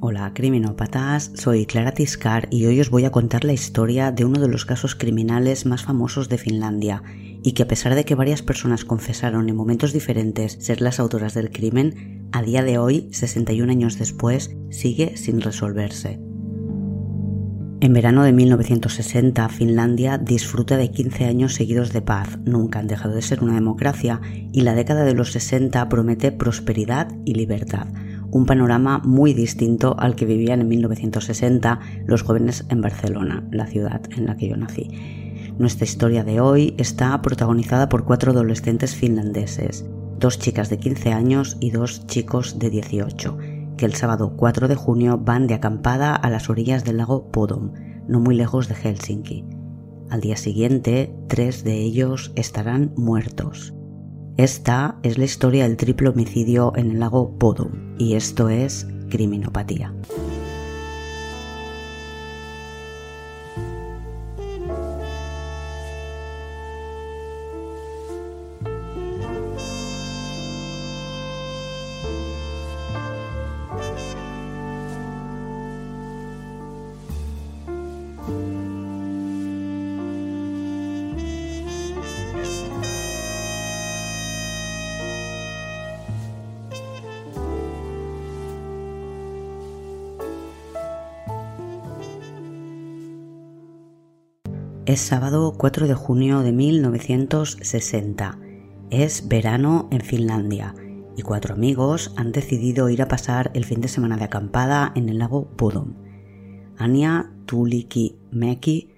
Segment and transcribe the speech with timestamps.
[0.00, 4.38] Hola criminópatas, soy Clara Tiscar y hoy os voy a contar la historia de uno
[4.38, 7.02] de los casos criminales más famosos de Finlandia
[7.42, 11.34] y que a pesar de que varias personas confesaron en momentos diferentes ser las autoras
[11.34, 16.20] del crimen, a día de hoy, 61 años después, sigue sin resolverse.
[17.80, 23.14] En verano de 1960, Finlandia disfruta de 15 años seguidos de paz, nunca han dejado
[23.14, 24.20] de ser una democracia,
[24.52, 27.88] y la década de los 60 promete prosperidad y libertad
[28.30, 34.02] un panorama muy distinto al que vivían en 1960 los jóvenes en Barcelona, la ciudad
[34.16, 34.90] en la que yo nací.
[35.58, 39.84] Nuestra historia de hoy está protagonizada por cuatro adolescentes finlandeses,
[40.18, 43.38] dos chicas de 15 años y dos chicos de 18,
[43.76, 47.72] que el sábado 4 de junio van de acampada a las orillas del lago Podom,
[48.06, 49.44] no muy lejos de Helsinki.
[50.10, 53.74] Al día siguiente, tres de ellos estarán muertos.
[54.38, 59.92] Esta es la historia del triple homicidio en el lago Podum y esto es criminopatía.
[94.88, 98.38] Es sábado 4 de junio de 1960.
[98.88, 100.74] Es verano en Finlandia
[101.14, 105.10] y cuatro amigos han decidido ir a pasar el fin de semana de acampada en
[105.10, 105.92] el lago Bodom.
[106.78, 108.94] Anja Tuliki Meki,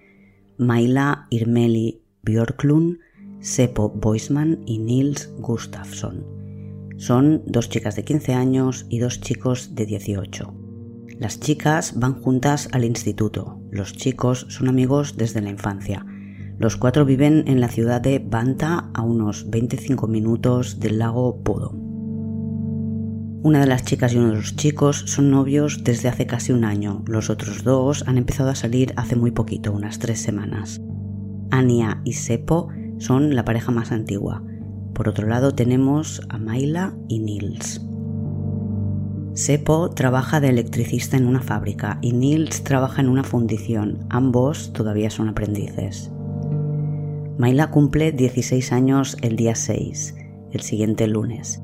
[0.59, 3.01] Maila Irmeli Björklund,
[3.41, 6.25] Seppo Boisman y Nils Gustafsson.
[6.99, 10.55] Son dos chicas de 15 años y dos chicos de 18.
[11.19, 16.05] Las chicas van juntas al instituto, los chicos son amigos desde la infancia.
[16.59, 21.71] Los cuatro viven en la ciudad de Banta a unos 25 minutos del lago Podo.
[23.43, 26.65] Una de las chicas y uno de los chicos son novios desde hace casi un
[26.65, 27.03] año.
[27.07, 30.83] Los otros dos han empezado a salir hace muy poquito, unas tres semanas.
[31.51, 32.69] Ania y Seppo
[32.99, 34.43] son la pareja más antigua.
[34.93, 37.81] Por otro lado tenemos a Maila y Nils.
[39.35, 44.05] Seppo trabaja de electricista en una fábrica y Nils trabaja en una fundición.
[44.11, 46.11] Ambos todavía son aprendices.
[47.39, 50.17] Maila cumple 16 años el día 6,
[50.51, 51.63] el siguiente lunes,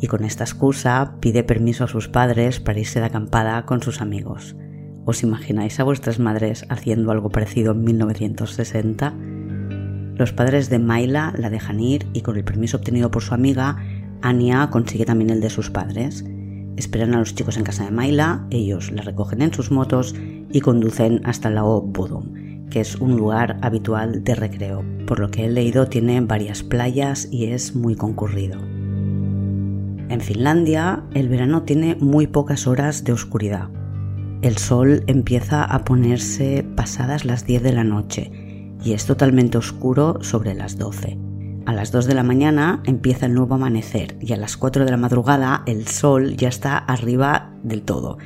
[0.00, 4.02] y con esta excusa pide permiso a sus padres para irse de acampada con sus
[4.02, 4.54] amigos.
[5.06, 9.14] ¿Os imagináis a vuestras madres haciendo algo parecido en 1960?
[10.16, 13.78] Los padres de Maila la dejan ir y con el permiso obtenido por su amiga,
[14.20, 16.24] Anya consigue también el de sus padres.
[16.76, 20.14] Esperan a los chicos en casa de Maila, ellos la recogen en sus motos
[20.52, 24.84] y conducen hasta el lago Bodum, que es un lugar habitual de recreo.
[25.06, 28.60] Por lo que he leído tiene varias playas y es muy concurrido.
[30.08, 33.68] En Finlandia, el verano tiene muy pocas horas de oscuridad.
[34.42, 38.30] El sol empieza a ponerse pasadas las 10 de la noche
[38.84, 41.25] y es totalmente oscuro sobre las 12.
[41.66, 44.90] A las 2 de la mañana empieza el nuevo amanecer y a las 4 de
[44.92, 48.18] la madrugada el sol ya está arriba del todo.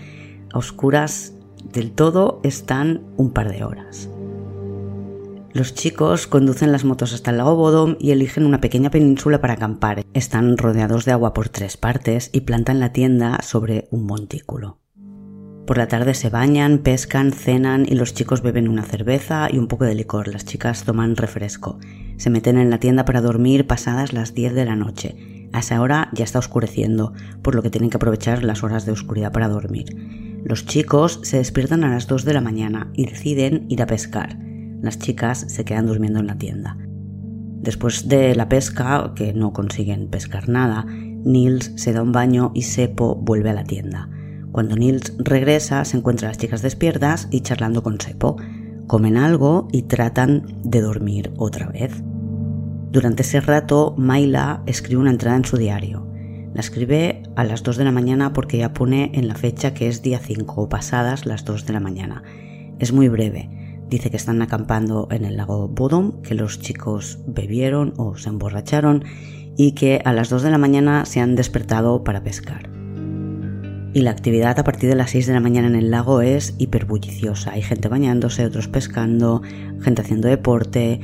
[0.52, 1.32] A oscuras
[1.72, 4.10] del todo están un par de horas.
[5.54, 9.54] Los chicos conducen las motos hasta el lago Bodom y eligen una pequeña península para
[9.54, 10.04] acampar.
[10.12, 14.79] Están rodeados de agua por tres partes y plantan la tienda sobre un montículo.
[15.70, 19.68] Por la tarde se bañan, pescan, cenan y los chicos beben una cerveza y un
[19.68, 20.26] poco de licor.
[20.26, 21.78] Las chicas toman refresco.
[22.16, 25.48] Se meten en la tienda para dormir pasadas las 10 de la noche.
[25.52, 28.90] A esa hora ya está oscureciendo, por lo que tienen que aprovechar las horas de
[28.90, 30.40] oscuridad para dormir.
[30.42, 34.40] Los chicos se despiertan a las 2 de la mañana y deciden ir a pescar.
[34.82, 36.78] Las chicas se quedan durmiendo en la tienda.
[37.62, 42.62] Después de la pesca, que no consiguen pescar nada, Nils se da un baño y
[42.62, 44.08] Seppo vuelve a la tienda.
[44.52, 48.36] Cuando Nils regresa, se encuentra a las chicas despiertas y charlando con Seppo.
[48.86, 52.02] Comen algo y tratan de dormir otra vez.
[52.90, 56.08] Durante ese rato, Maila escribe una entrada en su diario.
[56.52, 59.86] La escribe a las 2 de la mañana porque ya pone en la fecha que
[59.86, 62.24] es día 5 o pasadas las 2 de la mañana.
[62.80, 63.48] Es muy breve.
[63.88, 69.04] Dice que están acampando en el lago Bodom, que los chicos bebieron o se emborracharon
[69.56, 72.79] y que a las 2 de la mañana se han despertado para pescar.
[73.92, 76.54] Y la actividad a partir de las 6 de la mañana en el lago es
[76.58, 77.52] hiperbulliciosa.
[77.52, 79.42] Hay gente bañándose, otros pescando,
[79.80, 81.00] gente haciendo deporte,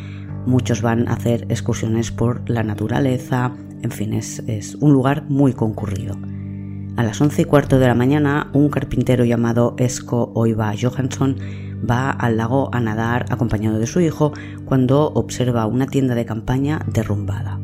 [0.46, 3.52] muchos van a hacer excursiones por la naturaleza,
[3.82, 6.16] en fin, es, es un lugar muy concurrido.
[6.96, 11.36] A las once y cuarto de la mañana, un carpintero llamado Esko Oiva Johansson
[11.88, 14.32] va al lago a nadar acompañado de su hijo
[14.64, 17.60] cuando observa una tienda de campaña derrumbada.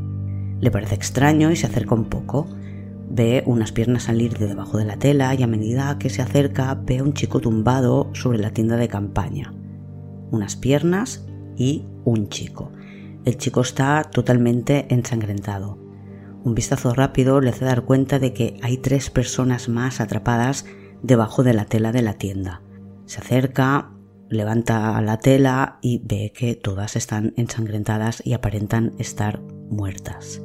[0.60, 2.46] Le parece extraño y se acerca un poco.
[3.14, 6.75] Ve unas piernas salir de debajo de la tela y a medida que se acerca
[6.75, 9.53] ve a un chico tumbado sobre la tienda de campaña.
[10.31, 12.73] Unas piernas y un chico.
[13.26, 15.79] El chico está totalmente ensangrentado.
[16.43, 20.65] Un vistazo rápido le hace dar cuenta de que hay tres personas más atrapadas
[21.03, 22.62] debajo de la tela de la tienda.
[23.05, 23.91] Se acerca,
[24.31, 30.41] levanta la tela y ve que todas están ensangrentadas y aparentan estar muertas.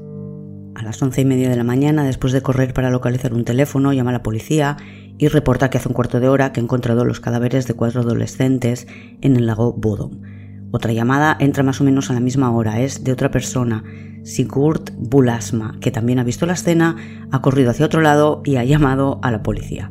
[0.78, 3.94] A las once y media de la mañana, después de correr para localizar un teléfono,
[3.94, 4.78] llama a la policía
[5.18, 8.02] y reporta que hace un cuarto de hora que ha encontrado los cadáveres de cuatro
[8.02, 8.86] adolescentes
[9.22, 10.22] en el lago Bodom.
[10.70, 13.84] Otra llamada entra más o menos a la misma hora, es de otra persona,
[14.22, 16.96] Sigurd Bulasma, que también ha visto la escena,
[17.32, 19.90] ha corrido hacia otro lado y ha llamado a la policía.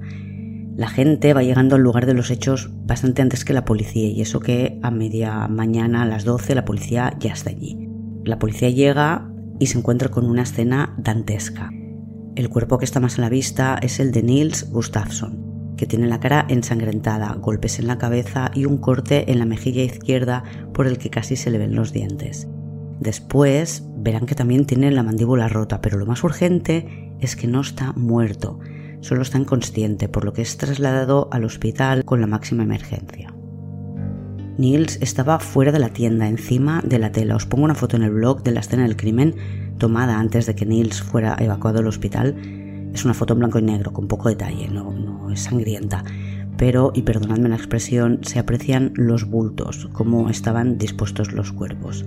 [0.76, 4.20] La gente va llegando al lugar de los hechos bastante antes que la policía y
[4.20, 7.88] eso que a media mañana, a las 12, la policía ya está allí.
[8.22, 11.70] La policía llega y se encuentra con una escena dantesca.
[12.34, 16.06] El cuerpo que está más a la vista es el de Nils Gustafsson, que tiene
[16.06, 20.86] la cara ensangrentada, golpes en la cabeza y un corte en la mejilla izquierda por
[20.86, 22.48] el que casi se le ven los dientes.
[23.00, 27.60] Después verán que también tiene la mandíbula rota, pero lo más urgente es que no
[27.60, 28.58] está muerto,
[29.00, 33.35] solo está inconsciente, por lo que es trasladado al hospital con la máxima emergencia.
[34.58, 37.36] Niels estaba fuera de la tienda, encima de la tela.
[37.36, 39.34] Os pongo una foto en el blog de la escena del crimen,
[39.78, 42.34] tomada antes de que Niels fuera evacuado al hospital.
[42.94, 46.04] Es una foto en blanco y negro, con poco detalle, no, no es sangrienta.
[46.56, 52.04] Pero, y perdonadme la expresión, se aprecian los bultos, cómo estaban dispuestos los cuerpos.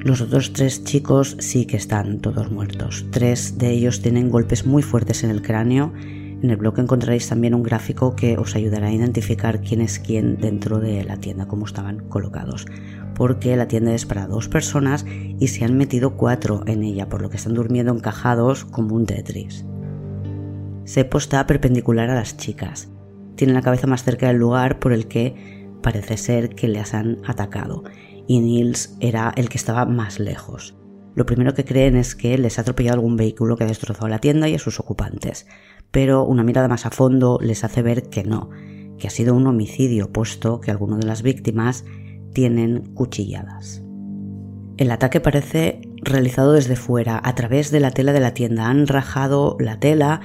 [0.00, 3.04] Los otros tres chicos sí que están todos muertos.
[3.10, 5.92] Tres de ellos tienen golpes muy fuertes en el cráneo.
[6.42, 10.38] En el blog encontraréis también un gráfico que os ayudará a identificar quién es quién
[10.38, 12.66] dentro de la tienda, cómo estaban colocados.
[13.14, 17.20] Porque la tienda es para dos personas y se han metido cuatro en ella, por
[17.20, 19.66] lo que están durmiendo encajados como un Tetris.
[20.84, 22.90] Sepo está perpendicular a las chicas.
[23.34, 27.18] Tiene la cabeza más cerca del lugar por el que parece ser que les han
[27.26, 27.84] atacado
[28.26, 30.79] y Nils era el que estaba más lejos.
[31.14, 34.20] Lo primero que creen es que les ha atropellado algún vehículo que ha destrozado la
[34.20, 35.46] tienda y a sus ocupantes,
[35.90, 38.50] pero una mirada más a fondo les hace ver que no,
[38.98, 41.84] que ha sido un homicidio, puesto que algunas de las víctimas
[42.32, 43.82] tienen cuchilladas.
[44.76, 48.68] El ataque parece realizado desde fuera, a través de la tela de la tienda.
[48.68, 50.20] Han rajado la tela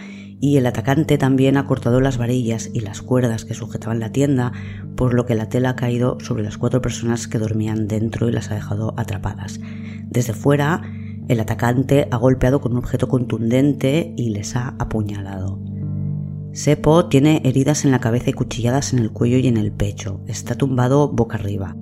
[0.46, 4.52] y el atacante también ha cortado las varillas y las cuerdas que sujetaban la tienda,
[4.96, 8.32] por lo que la tela ha caído sobre las cuatro personas que dormían dentro y
[8.32, 9.60] las ha dejado atrapadas.
[10.04, 10.84] Desde fuera,
[11.30, 15.60] el atacante ha golpeado con un objeto contundente y les ha apuñalado.
[16.52, 20.22] Sepo tiene heridas en la cabeza y cuchilladas en el cuello y en el pecho.
[20.28, 21.76] Está tumbado boca arriba.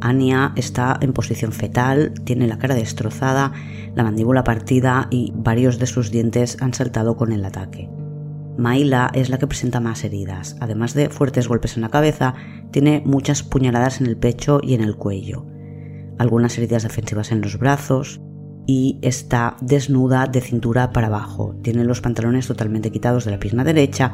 [0.00, 3.52] Anya está en posición fetal, tiene la cara destrozada,
[3.94, 7.88] la mandíbula partida y varios de sus dientes han saltado con el ataque.
[8.56, 10.56] Maila es la que presenta más heridas.
[10.60, 12.34] Además de fuertes golpes en la cabeza,
[12.70, 15.46] tiene muchas puñaladas en el pecho y en el cuello,
[16.18, 18.20] algunas heridas defensivas en los brazos
[18.66, 21.56] y está desnuda de cintura para abajo.
[21.62, 24.12] Tiene los pantalones totalmente quitados de la pierna derecha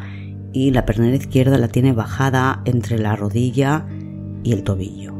[0.52, 3.86] y la pierna izquierda la tiene bajada entre la rodilla
[4.42, 5.15] y el tobillo.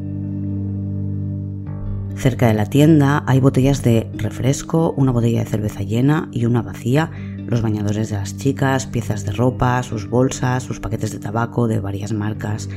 [2.17, 6.63] Cerca de la tienda hay botellas de refresco, una botella de cerveza llena y una
[6.63, 7.11] vacía,
[7.47, 11.79] los bañadores de las chicas, piezas de ropa, sus bolsas, sus paquetes de tabaco de
[11.79, 12.71] varias marcas.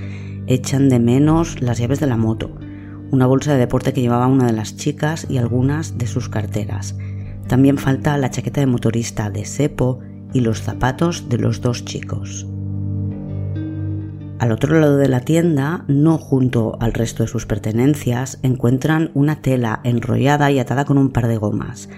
[0.48, 2.52] Echan de menos las llaves de la moto,
[3.12, 6.98] una bolsa de deporte que llevaba una de las chicas y algunas de sus carteras.
[7.48, 10.00] También falta la chaqueta de motorista de Sepo
[10.34, 12.46] y los zapatos de los dos chicos.
[14.40, 19.42] Al otro lado de la tienda, no junto al resto de sus pertenencias, encuentran una
[19.42, 21.90] tela enrollada y atada con un par de gomas.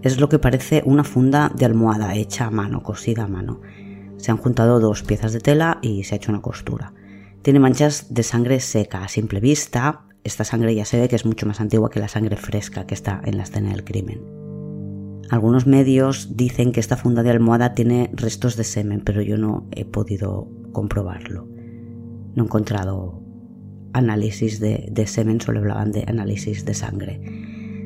[0.00, 3.60] Es lo que parece una funda de almohada hecha a mano, cosida a mano.
[4.16, 6.94] Se han juntado dos piezas de tela y se ha hecho una costura.
[7.42, 10.06] Tiene manchas de sangre seca a simple vista.
[10.24, 12.94] Esta sangre ya se ve que es mucho más antigua que la sangre fresca que
[12.94, 14.22] está en la escena del crimen.
[15.28, 19.68] Algunos medios dicen que esta funda de almohada tiene restos de semen, pero yo no
[19.72, 21.59] he podido comprobarlo
[22.34, 23.22] no he encontrado
[23.92, 27.20] análisis de, semen, solo hablaban de análisis de sangre.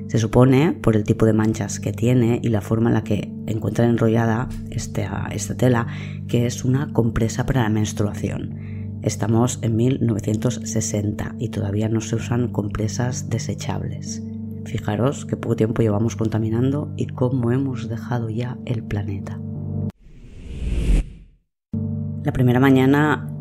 [0.09, 3.33] Se supone, por el tipo de manchas que tiene y la forma en la que
[3.47, 5.87] encuentran enrollada esta, esta tela,
[6.29, 9.01] que es una compresa para la menstruación.
[9.03, 14.23] Estamos en 1960 y todavía no se usan compresas desechables.
[14.67, 19.39] Fijaros qué poco tiempo llevamos contaminando y cómo hemos dejado ya el planeta.
[22.25, 23.34] La primera mañana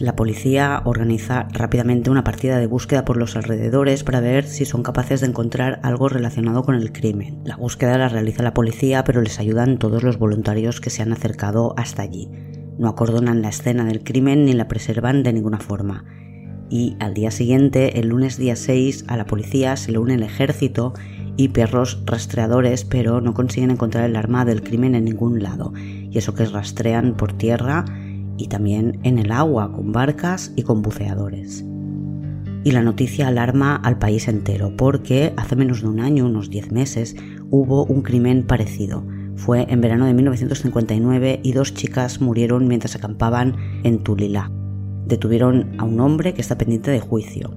[0.00, 4.82] la policía organiza rápidamente una partida de búsqueda por los alrededores para ver si son
[4.82, 7.40] capaces de encontrar algo relacionado con el crimen.
[7.44, 11.12] La búsqueda la realiza la policía, pero les ayudan todos los voluntarios que se han
[11.12, 12.28] acercado hasta allí.
[12.78, 16.04] No acordonan la escena del crimen ni la preservan de ninguna forma.
[16.68, 20.22] Y al día siguiente, el lunes día 6, a la policía se le une el
[20.22, 20.94] ejército
[21.36, 25.72] y perros rastreadores, pero no consiguen encontrar el arma del crimen en ningún lado.
[25.76, 27.84] Y eso que rastrean por tierra
[28.38, 31.64] y también en el agua con barcas y con buceadores.
[32.64, 36.72] Y la noticia alarma al país entero porque hace menos de un año, unos 10
[36.72, 37.16] meses,
[37.50, 39.04] hubo un crimen parecido.
[39.36, 44.50] Fue en verano de 1959 y dos chicas murieron mientras acampaban en Tulila.
[45.06, 47.54] Detuvieron a un hombre que está pendiente de juicio.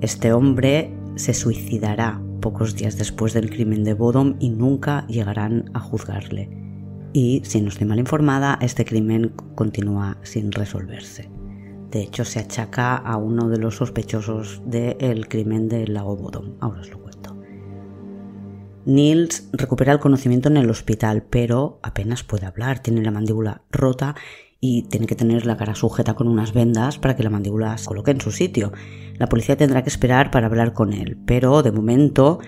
[0.00, 5.80] Este hombre se suicidará pocos días después del crimen de Bodom y nunca llegarán a
[5.80, 6.69] juzgarle
[7.12, 11.30] y, si no estoy mal informada, este crimen continúa sin resolverse.
[11.90, 16.54] De hecho, se achaca a uno de los sospechosos del crimen del lago Bodom.
[16.60, 17.36] Ahora os lo cuento.
[18.86, 24.14] Niels recupera el conocimiento en el hospital, pero apenas puede hablar, tiene la mandíbula rota
[24.60, 27.86] y tiene que tener la cara sujeta con unas vendas para que la mandíbula se
[27.86, 28.72] coloque en su sitio.
[29.18, 32.38] La policía tendrá que esperar para hablar con él, pero de momento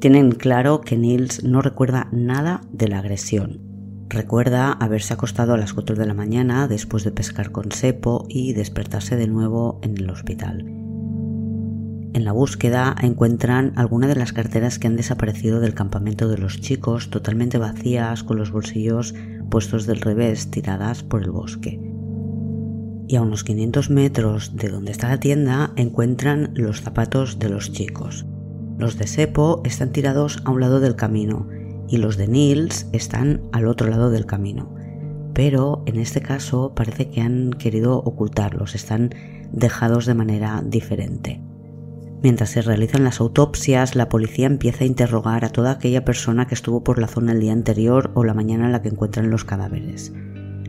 [0.00, 3.65] tienen claro que Niels no recuerda nada de la agresión.
[4.08, 8.52] Recuerda haberse acostado a las 4 de la mañana después de pescar con Sepo y
[8.52, 10.64] despertarse de nuevo en el hospital.
[12.14, 16.60] En la búsqueda encuentran algunas de las carteras que han desaparecido del campamento de los
[16.60, 19.12] chicos, totalmente vacías, con los bolsillos
[19.50, 21.80] puestos del revés, tiradas por el bosque.
[23.08, 27.72] Y a unos 500 metros de donde está la tienda encuentran los zapatos de los
[27.72, 28.24] chicos.
[28.78, 31.48] Los de Sepo están tirados a un lado del camino
[31.88, 34.74] y los de Nils están al otro lado del camino.
[35.34, 39.14] Pero en este caso parece que han querido ocultarlos, están
[39.52, 41.42] dejados de manera diferente.
[42.22, 46.54] Mientras se realizan las autopsias, la policía empieza a interrogar a toda aquella persona que
[46.54, 49.44] estuvo por la zona el día anterior o la mañana en la que encuentran los
[49.44, 50.12] cadáveres.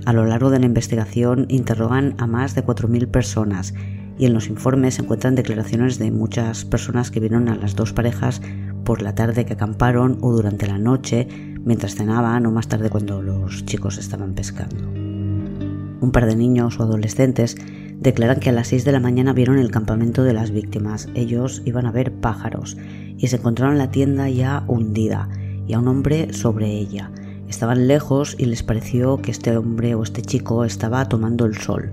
[0.05, 3.73] A lo largo de la investigación interrogan a más de 4.000 personas
[4.17, 7.93] y en los informes se encuentran declaraciones de muchas personas que vieron a las dos
[7.93, 8.41] parejas
[8.87, 11.27] por la tarde que acamparon o durante la noche
[11.65, 14.87] mientras cenaban o más tarde cuando los chicos estaban pescando.
[14.87, 17.57] Un par de niños o adolescentes
[17.99, 21.09] declaran que a las 6 de la mañana vieron el campamento de las víctimas.
[21.15, 22.77] Ellos iban a ver pájaros
[23.17, 25.27] y se encontraron la tienda ya hundida
[25.67, 27.11] y a un hombre sobre ella.
[27.49, 31.91] Estaban lejos y les pareció que este hombre o este chico estaba tomando el sol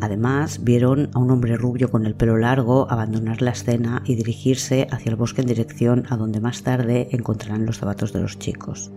[0.00, 4.86] Además, vieron a un hombre rubio con el pelo largo abandonar la escena y dirigirse
[4.90, 8.90] hacia el bosque en dirección a donde más tarde encontrarán los zapatos de los chicos.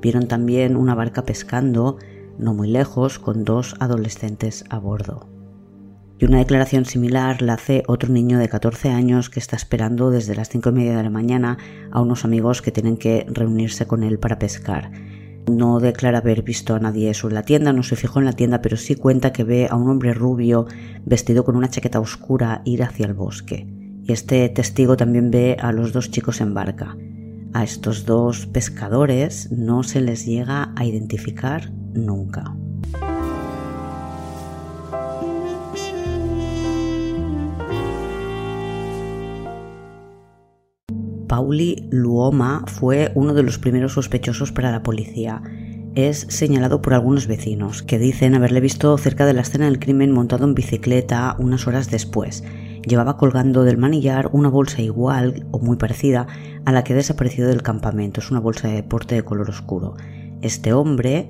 [0.00, 1.98] Vieron también una barca pescando,
[2.38, 5.28] no muy lejos, con dos adolescentes a bordo.
[6.18, 10.36] Y una declaración similar la hace otro niño de 14 años que está esperando desde
[10.36, 11.58] las cinco y media de la mañana
[11.90, 14.92] a unos amigos que tienen que reunirse con él para pescar
[15.50, 18.62] no declara haber visto a nadie sobre la tienda, no se fijó en la tienda,
[18.62, 20.66] pero sí cuenta que ve a un hombre rubio
[21.04, 23.66] vestido con una chaqueta oscura ir hacia el bosque.
[24.04, 26.96] Y este testigo también ve a los dos chicos en barca.
[27.52, 32.56] A estos dos pescadores no se les llega a identificar nunca.
[41.32, 45.40] Pauli Luoma fue uno de los primeros sospechosos para la policía.
[45.94, 50.12] Es señalado por algunos vecinos, que dicen haberle visto cerca de la escena del crimen
[50.12, 52.44] montado en bicicleta unas horas después.
[52.86, 56.26] Llevaba colgando del manillar una bolsa igual o muy parecida
[56.66, 58.20] a la que ha desaparecido del campamento.
[58.20, 59.94] Es una bolsa de deporte de color oscuro.
[60.42, 61.28] Este hombre,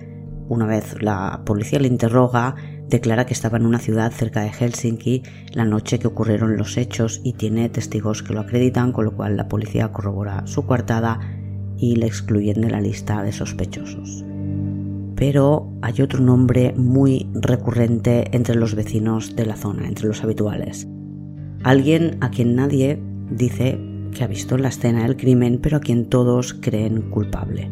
[0.48, 2.56] una vez la policía le interroga,
[2.92, 5.22] declara que estaba en una ciudad cerca de Helsinki
[5.54, 9.36] la noche que ocurrieron los hechos y tiene testigos que lo acreditan, con lo cual
[9.36, 11.18] la policía corrobora su coartada
[11.78, 14.24] y le excluyen de la lista de sospechosos.
[15.16, 20.86] Pero hay otro nombre muy recurrente entre los vecinos de la zona, entre los habituales.
[21.62, 23.80] Alguien a quien nadie dice
[24.12, 27.70] que ha visto la escena del crimen, pero a quien todos creen culpable.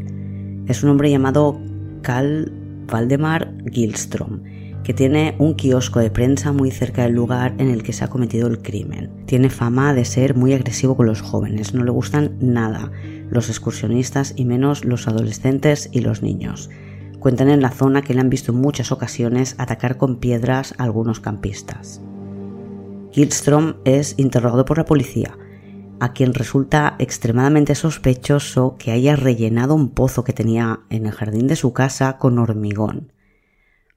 [0.66, 1.60] Es un hombre llamado
[2.00, 2.50] Carl
[2.86, 4.40] Valdemar Gilstrom
[4.84, 8.08] que tiene un kiosco de prensa muy cerca del lugar en el que se ha
[8.08, 9.10] cometido el crimen.
[9.26, 12.90] Tiene fama de ser muy agresivo con los jóvenes, no le gustan nada
[13.28, 16.70] los excursionistas y menos los adolescentes y los niños.
[17.18, 20.84] Cuentan en la zona que le han visto en muchas ocasiones atacar con piedras a
[20.84, 22.00] algunos campistas.
[23.12, 25.36] Gilstrom es interrogado por la policía,
[26.00, 31.46] a quien resulta extremadamente sospechoso que haya rellenado un pozo que tenía en el jardín
[31.46, 33.12] de su casa con hormigón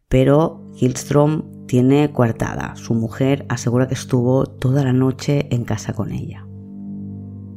[0.08, 2.76] pero Hillstrom tiene coartada.
[2.76, 6.46] Su mujer asegura que estuvo toda la noche en casa con ella.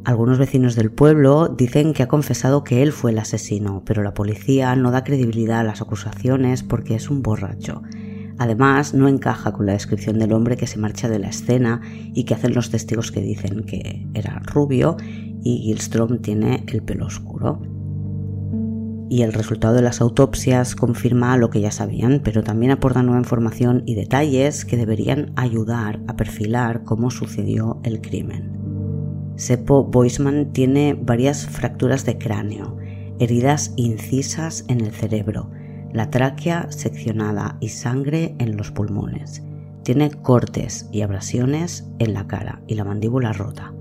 [0.04, 4.14] Algunos vecinos del pueblo dicen que ha confesado que él fue el asesino, pero la
[4.14, 7.82] policía no da credibilidad a las acusaciones porque es un borracho.
[8.38, 11.80] Además, no encaja con la descripción del hombre que se marcha de la escena
[12.14, 14.96] y que hacen los testigos que dicen que era rubio
[15.42, 17.60] y Gilstrom tiene el pelo oscuro.
[19.08, 23.20] Y el resultado de las autopsias confirma lo que ya sabían, pero también aporta nueva
[23.20, 28.56] información y detalles que deberían ayudar a perfilar cómo sucedió el crimen.
[29.36, 32.78] Seppo Boisman tiene varias fracturas de cráneo,
[33.20, 35.50] heridas incisas en el cerebro,
[35.92, 39.42] la tráquea seccionada y sangre en los pulmones.
[39.84, 43.72] Tiene cortes y abrasiones en la cara y la mandíbula rota.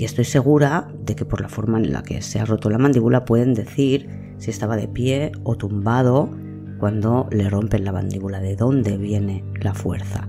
[0.00, 2.78] Y estoy segura de que por la forma en la que se ha roto la
[2.78, 6.30] mandíbula pueden decir si estaba de pie o tumbado
[6.78, 10.26] cuando le rompen la mandíbula, de dónde viene la fuerza.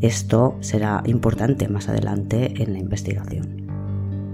[0.00, 3.66] Esto será importante más adelante en la investigación.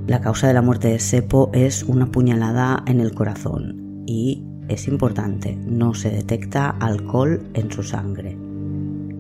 [0.07, 4.87] La causa de la muerte de Sepo es una puñalada en el corazón y es
[4.87, 8.39] importante, no se detecta alcohol en su sangre.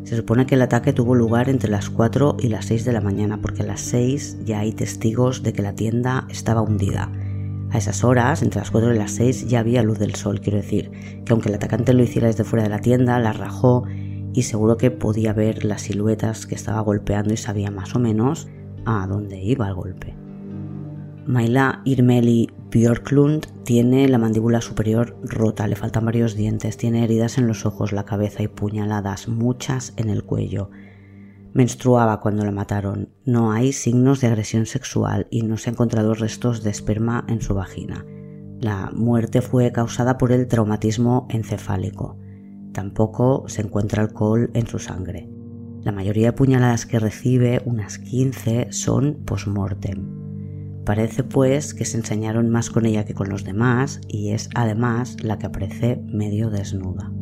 [0.08, 3.02] Se supone que el ataque tuvo lugar entre las 4 y las 6 de la
[3.02, 7.12] mañana porque a las 6 ya hay testigos de que la tienda estaba hundida.
[7.70, 10.56] A esas horas, entre las 4 y las 6, ya había luz del sol, quiero
[10.56, 10.90] decir,
[11.26, 13.84] que aunque el atacante lo hiciera desde fuera de la tienda, la rajó
[14.32, 18.48] y seguro que podía ver las siluetas que estaba golpeando y sabía más o menos
[18.86, 20.16] a dónde iba el golpe.
[21.28, 27.46] Maila Irmeli Björklund tiene la mandíbula superior rota, le faltan varios dientes, tiene heridas en
[27.46, 30.70] los ojos, la cabeza y puñaladas, muchas en el cuello.
[31.52, 33.10] Menstruaba cuando la mataron.
[33.26, 37.42] No hay signos de agresión sexual y no se han encontrado restos de esperma en
[37.42, 38.06] su vagina.
[38.58, 42.16] La muerte fue causada por el traumatismo encefálico.
[42.72, 45.28] Tampoco se encuentra alcohol en su sangre.
[45.82, 50.17] La mayoría de puñaladas que recibe, unas 15, son post-mortem.
[50.88, 55.22] Parece pues que se enseñaron más con ella que con los demás y es además
[55.22, 57.12] la que aparece medio desnuda.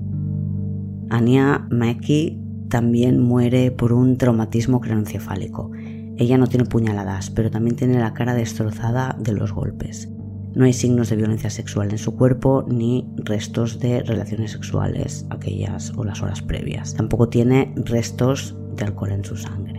[1.10, 5.72] Anya Mackie también muere por un traumatismo craneoencefálico.
[6.16, 10.08] Ella no tiene puñaladas, pero también tiene la cara destrozada de los golpes.
[10.54, 15.92] No hay signos de violencia sexual en su cuerpo ni restos de relaciones sexuales, aquellas
[15.96, 16.94] o las horas previas.
[16.94, 19.75] Tampoco tiene restos de alcohol en su sangre.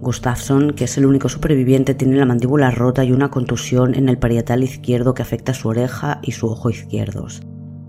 [0.00, 4.18] Gustafsson, que es el único superviviente, tiene la mandíbula rota y una contusión en el
[4.18, 7.42] parietal izquierdo que afecta su oreja y su ojo izquierdos,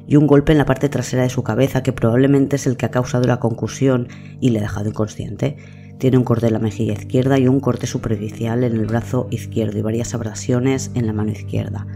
[0.08, 2.86] y un golpe en la parte trasera de su cabeza que probablemente es el que
[2.86, 4.08] ha causado la concusión
[4.40, 5.58] y le ha dejado inconsciente.
[5.98, 9.78] Tiene un corte en la mejilla izquierda y un corte superficial en el brazo izquierdo
[9.80, 11.88] y varias abrasiones en la mano izquierda.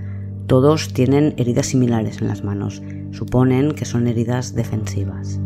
[0.47, 2.81] Todos tienen heridas similares en las manos.
[3.11, 5.39] Suponen que son heridas defensivas.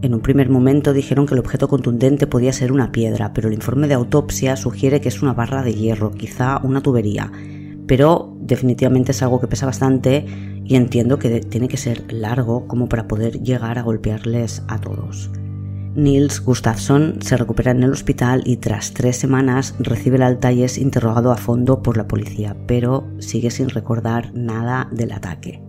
[0.00, 3.54] En un primer momento dijeron que el objeto contundente podía ser una piedra, pero el
[3.54, 7.32] informe de autopsia sugiere que es una barra de hierro, quizá una tubería.
[7.88, 10.24] Pero definitivamente es algo que pesa bastante
[10.64, 15.30] y entiendo que tiene que ser largo como para poder llegar a golpearles a todos.
[15.96, 20.62] Nils Gustafsson se recupera en el hospital y tras tres semanas recibe el alta y
[20.62, 25.67] es interrogado a fondo por la policía, pero sigue sin recordar nada del ataque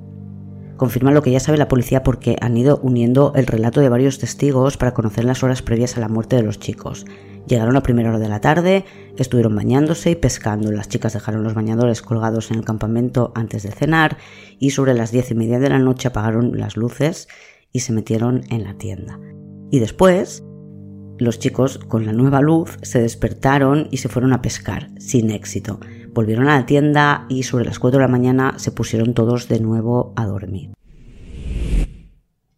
[0.79, 4.17] confirma lo que ya sabe la policía porque han ido uniendo el relato de varios
[4.17, 7.05] testigos para conocer las horas previas a la muerte de los chicos.
[7.45, 8.85] Llegaron a primera hora de la tarde,
[9.17, 10.71] estuvieron bañándose y pescando.
[10.71, 14.17] Las chicas dejaron los bañadores colgados en el campamento antes de cenar
[14.57, 17.27] y sobre las diez y media de la noche apagaron las luces
[17.71, 19.19] y se metieron en la tienda.
[19.71, 20.43] Y después,
[21.19, 25.79] los chicos con la nueva luz se despertaron y se fueron a pescar, sin éxito.
[26.19, 29.61] Volvieron a la tienda y sobre las 4 de la mañana se pusieron todos de
[29.61, 30.71] nuevo a dormir.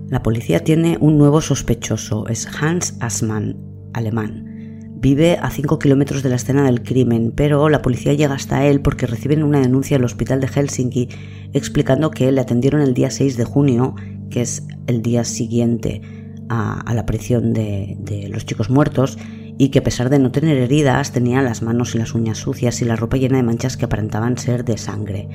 [0.10, 3.58] La policía tiene un nuevo sospechoso, es Hans Assmann,
[3.94, 4.90] alemán.
[4.96, 8.82] Vive a 5 kilómetros de la escena del crimen, pero la policía llega hasta él
[8.82, 11.10] porque reciben una denuncia del hospital de Helsinki
[11.54, 13.94] explicando que le atendieron el día 6 de junio,
[14.32, 16.02] que es el día siguiente
[16.50, 19.20] a, la aparición de, de los chicos muertos,
[19.62, 22.82] y que a pesar de no tener heridas tenía las manos y las uñas sucias
[22.82, 25.30] y la ropa llena de manchas que aparentaban ser de sangre.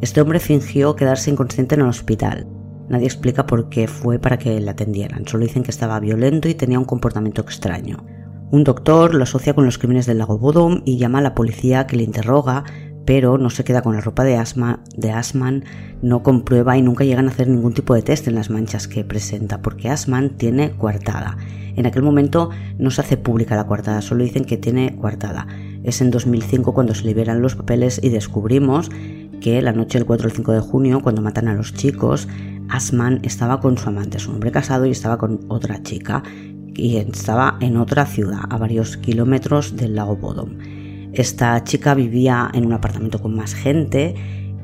[0.00, 2.48] Este hombre fingió quedarse inconsciente en el hospital.
[2.88, 6.56] Nadie explica por qué fue para que le atendieran, solo dicen que estaba violento y
[6.56, 8.04] tenía un comportamiento extraño.
[8.50, 11.86] Un doctor lo asocia con los crímenes del lago Bodom y llama a la policía
[11.86, 12.64] que le interroga,
[13.08, 15.64] pero no se queda con la ropa de, asma, de Asman,
[16.02, 19.02] no comprueba y nunca llegan a hacer ningún tipo de test en las manchas que
[19.02, 21.38] presenta, porque Asman tiene coartada
[21.78, 25.46] en aquel momento no se hace pública la coartada, solo dicen que tiene coartada.
[25.84, 28.90] Es en 2005 cuando se liberan los papeles y descubrimos
[29.40, 32.26] que la noche del 4 al 5 de junio, cuando matan a los chicos,
[32.68, 36.24] Asman estaba con su amante, su hombre casado, y estaba con otra chica
[36.74, 40.77] y estaba en otra ciudad, a varios kilómetros del lago Bodom.
[41.12, 44.14] Esta chica vivía en un apartamento con más gente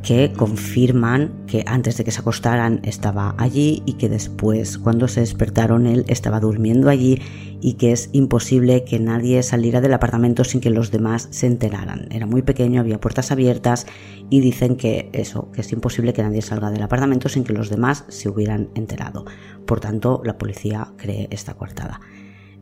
[0.04, 5.20] que confirman que antes de que se acostaran estaba allí y que después cuando se
[5.20, 7.22] despertaron él estaba durmiendo allí
[7.62, 12.06] y que es imposible que nadie saliera del apartamento sin que los demás se enteraran.
[12.10, 13.86] Era muy pequeño, había puertas abiertas
[14.28, 17.70] y dicen que eso, que es imposible que nadie salga del apartamento sin que los
[17.70, 19.24] demás se hubieran enterado.
[19.64, 22.00] Por tanto, la policía cree esta coartada.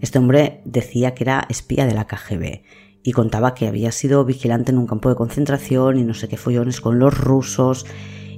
[0.01, 2.63] Este hombre decía que era espía de la KGB
[3.03, 6.37] y contaba que había sido vigilante en un campo de concentración y no sé qué
[6.37, 7.87] follones con los rusos.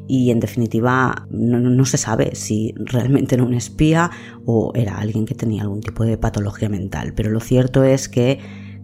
[0.07, 4.11] Y en definitiva no, se sabe si realmente era un espía
[4.45, 8.39] o era alguien que tenía algún tipo de patología mental, pero lo cierto es que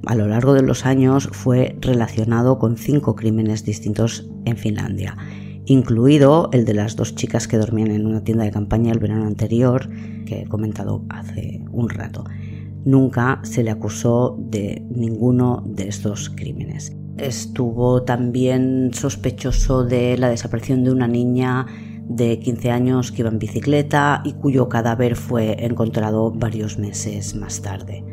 [0.07, 5.19] a lo largo de los años fue relacionado con cinco crímenes distintos en Finlandia,
[5.67, 9.27] incluido el de las dos chicas que dormían en una tienda de campaña el verano
[9.27, 9.91] anterior,
[10.25, 12.25] que he comentado hace un rato
[12.85, 16.97] nunca se le acusó de ninguno de estos crímenes.
[17.17, 21.67] Estuvo también sospechoso de la desaparición de una niña
[22.09, 27.63] de 15 años que iba en bicicleta y cuyo cadáver fue encontrado varios meses más
[27.63, 28.05] tarde.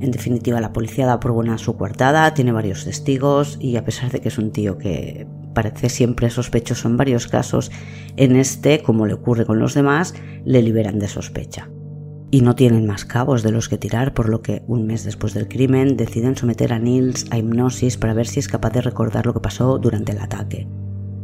[0.00, 4.10] En definitiva, la policía da por buena su coartada, tiene varios testigos y a pesar
[4.10, 7.70] de que es un tío que parece siempre sospechoso en varios casos,
[8.16, 11.68] en este, como le ocurre con los demás, le liberan de sospecha
[12.34, 15.34] y no tienen más cabos de los que tirar, por lo que un mes después
[15.34, 19.24] del crimen deciden someter a Nils a hipnosis para ver si es capaz de recordar
[19.24, 20.66] lo que pasó durante el ataque.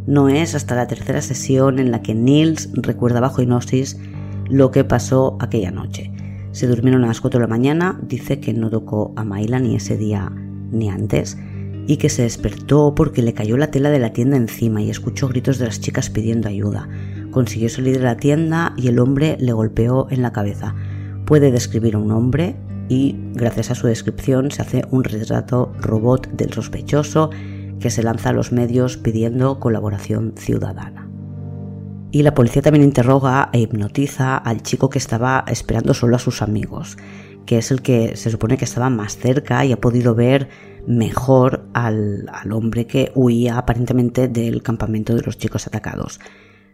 [0.06, 3.98] No es hasta la tercera sesión en la que Nils recuerda bajo hipnosis
[4.48, 6.12] lo que pasó aquella noche.
[6.52, 9.74] Se durmieron a las 4 de la mañana, dice que no tocó a Maila ni
[9.74, 10.30] ese día
[10.70, 11.36] ni antes,
[11.88, 15.26] y que se despertó porque le cayó la tela de la tienda encima y escuchó
[15.26, 16.88] gritos de las chicas pidiendo ayuda.
[17.32, 20.76] Consiguió salir de la tienda y el hombre le golpeó en la cabeza
[21.30, 22.56] puede describir a un hombre
[22.88, 27.30] y gracias a su descripción se hace un retrato robot del sospechoso
[27.78, 31.08] que se lanza a los medios pidiendo colaboración ciudadana.
[32.10, 36.42] Y la policía también interroga e hipnotiza al chico que estaba esperando solo a sus
[36.42, 36.96] amigos,
[37.46, 40.48] que es el que se supone que estaba más cerca y ha podido ver
[40.84, 46.18] mejor al, al hombre que huía aparentemente del campamento de los chicos atacados.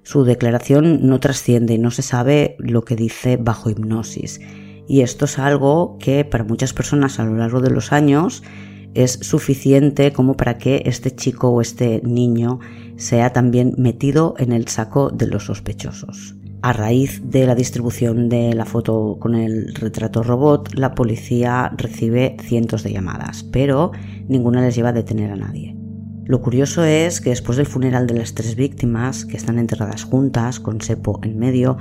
[0.06, 4.40] Su declaración no trasciende y no se sabe lo que dice bajo hipnosis.
[4.86, 8.44] Y esto es algo que para muchas personas a lo largo de los años
[8.94, 12.60] es suficiente como para que este chico o este niño
[12.94, 16.36] sea también metido en el saco de los sospechosos.
[16.62, 22.36] A raíz de la distribución de la foto con el retrato robot, la policía recibe
[22.44, 23.90] cientos de llamadas, pero
[24.28, 25.75] ninguna les lleva a detener a nadie.
[26.26, 30.58] Lo curioso es que después del funeral de las tres víctimas, que están enterradas juntas,
[30.58, 31.76] con Sepo en medio,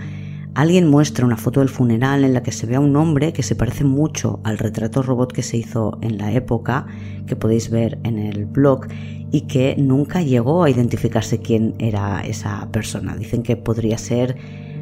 [0.53, 3.41] alguien muestra una foto del funeral en la que se ve a un hombre que
[3.41, 6.85] se parece mucho al retrato robot que se hizo en la época,
[7.25, 8.85] que podéis ver en el blog,
[9.31, 13.15] y que nunca llegó a identificarse quién era esa persona.
[13.15, 14.37] Dicen que podría ser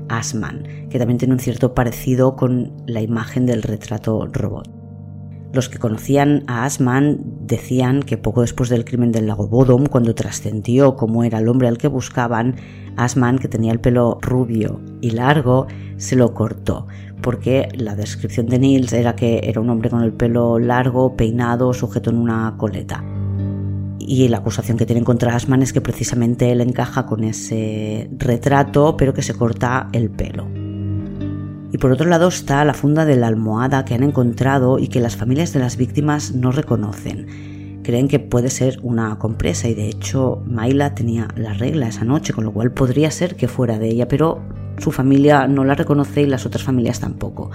[0.09, 4.82] Asman, que también tiene un cierto parecido con la imagen del retrato robot.
[5.53, 10.15] Los que conocían a Asman decían que poco después del crimen del lago Bodom, cuando
[10.15, 12.55] trascendió cómo era el hombre al que buscaban,
[12.97, 16.87] Asman, que tenía el pelo rubio y largo, se lo cortó,
[17.21, 21.71] porque la descripción de Nils era que era un hombre con el pelo largo, peinado,
[21.75, 23.03] sujeto en una coleta.
[23.99, 28.97] Y la acusación que tienen contra Asman es que precisamente él encaja con ese retrato,
[28.97, 30.62] pero que se corta el pelo.
[31.73, 34.99] Y por otro lado está la funda de la almohada que han encontrado y que
[34.99, 37.81] las familias de las víctimas no reconocen.
[37.83, 42.31] Creen que puede ser una compresa y de hecho Maila tenía la regla esa noche,
[42.31, 44.39] con lo cual podría ser que fuera de ella, pero
[44.77, 47.49] su familia no la reconoce y las otras familias tampoco.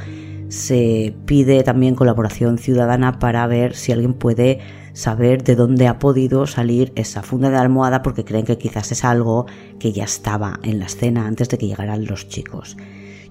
[0.48, 4.58] Se pide también colaboración ciudadana para ver si alguien puede
[4.98, 9.04] saber de dónde ha podido salir esa funda de almohada porque creen que quizás es
[9.04, 9.46] algo
[9.78, 12.76] que ya estaba en la escena antes de que llegaran los chicos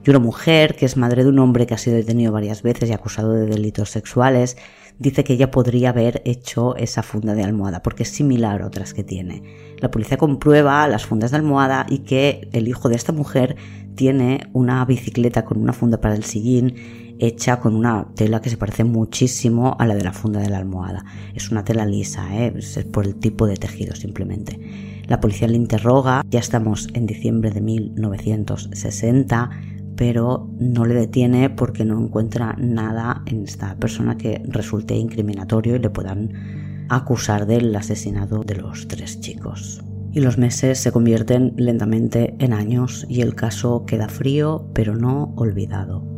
[0.08, 2.90] y una mujer, que es madre de un hombre que ha sido detenido varias veces
[2.90, 4.56] y acusado de delitos sexuales,
[5.00, 8.94] dice que ella podría haber hecho esa funda de almohada porque es similar a otras
[8.94, 9.44] que tiene.
[9.80, 13.58] La policía comprueba las fundas de almohada y que el hijo de esta mujer
[13.96, 16.76] tiene una bicicleta con una funda para el sillín
[17.20, 20.58] hecha con una tela que se parece muchísimo a la de la funda de la
[20.58, 21.06] almohada.
[21.34, 22.54] Es una tela lisa, ¿eh?
[22.56, 24.60] es por el tipo de tejido simplemente.
[25.08, 29.50] La policía le interroga, ya estamos en diciembre de 1960,
[29.96, 35.80] pero no le detiene porque no encuentra nada en esta persona que resulte incriminatorio y
[35.80, 39.84] le puedan acusar del asesinato de los tres chicos.
[40.14, 45.34] y los meses se convierten lentamente en años y el caso queda frío pero no
[45.36, 46.17] olvidado.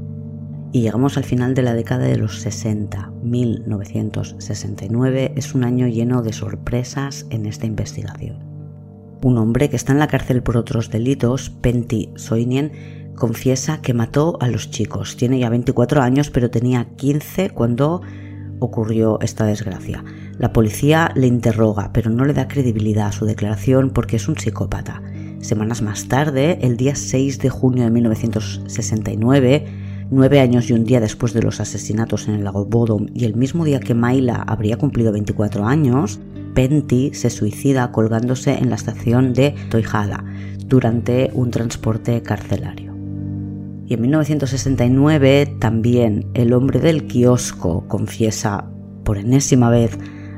[0.71, 3.11] Y llegamos al final de la década de los 60.
[3.23, 8.37] 1969 es un año lleno de sorpresas en esta investigación.
[9.23, 14.37] Un hombre que está en la cárcel por otros delitos, Pentti Soinien, confiesa que mató
[14.41, 15.17] a los chicos.
[15.17, 18.01] Tiene ya 24 años, pero tenía 15 cuando
[18.59, 20.03] ocurrió esta desgracia.
[20.37, 24.37] La policía le interroga, pero no le da credibilidad a su declaración porque es un
[24.37, 25.01] psicópata.
[25.41, 30.99] Semanas más tarde, el día 6 de junio de 1969, nueve años y un día
[30.99, 34.77] después de los asesinatos en el lago Bodom y el mismo día que Maila habría
[34.77, 36.19] cumplido 24 años,
[36.55, 40.23] Pentti se suicida colgándose en la estación de Toijala
[40.65, 42.95] durante un transporte carcelario.
[43.85, 48.69] Y en 1969 también el hombre del kiosco confiesa
[49.03, 49.97] por enésima vez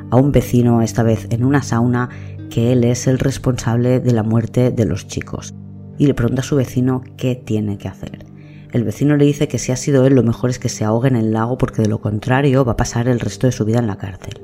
[0.10, 2.10] a un vecino, esta vez en una sauna,
[2.50, 5.54] que él es el responsable de la muerte de los chicos.
[5.98, 8.31] Y le pregunta a su vecino qué tiene que hacer.
[8.72, 11.10] El vecino le dice que si ha sido él lo mejor es que se ahogue
[11.10, 13.80] en el lago porque de lo contrario va a pasar el resto de su vida
[13.80, 14.42] en la cárcel.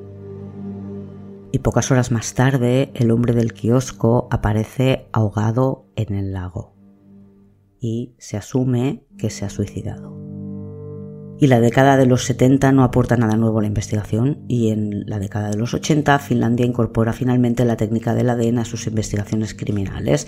[1.53, 6.75] Y pocas horas más tarde el hombre del kiosco aparece ahogado en el lago
[7.79, 10.17] y se asume que se ha suicidado.
[11.39, 15.07] Y la década de los 70 no aporta nada nuevo a la investigación y en
[15.07, 19.53] la década de los 80 Finlandia incorpora finalmente la técnica del ADN a sus investigaciones
[19.53, 20.27] criminales,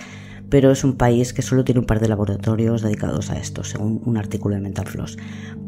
[0.50, 4.02] pero es un país que solo tiene un par de laboratorios dedicados a esto, según
[4.06, 5.18] un artículo de Mental Floss,